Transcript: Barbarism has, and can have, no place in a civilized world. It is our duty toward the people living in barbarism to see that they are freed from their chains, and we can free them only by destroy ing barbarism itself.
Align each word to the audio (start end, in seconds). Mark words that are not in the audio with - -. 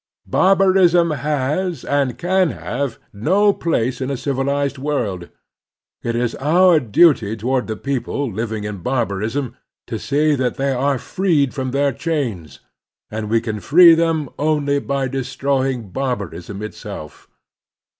Barbarism 0.25 1.11
has, 1.11 1.85
and 1.85 2.17
can 2.17 2.49
have, 2.49 2.97
no 3.13 3.53
place 3.53 4.01
in 4.01 4.09
a 4.09 4.17
civilized 4.17 4.79
world. 4.79 5.29
It 6.01 6.15
is 6.15 6.33
our 6.37 6.79
duty 6.79 7.37
toward 7.37 7.67
the 7.67 7.75
people 7.77 8.27
living 8.33 8.63
in 8.63 8.77
barbarism 8.79 9.55
to 9.85 9.99
see 9.99 10.33
that 10.33 10.55
they 10.55 10.71
are 10.71 10.97
freed 10.97 11.53
from 11.53 11.69
their 11.69 11.91
chains, 11.91 12.61
and 13.11 13.29
we 13.29 13.41
can 13.41 13.59
free 13.59 13.93
them 13.93 14.29
only 14.39 14.79
by 14.79 15.07
destroy 15.07 15.69
ing 15.69 15.89
barbarism 15.89 16.63
itself. 16.63 17.27